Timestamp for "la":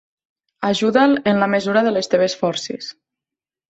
1.45-1.51